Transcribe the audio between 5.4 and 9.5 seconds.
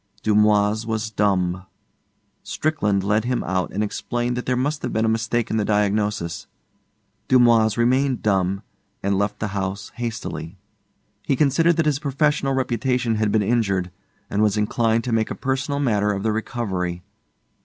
in the diagnosis. Dumoise remained dumb and left the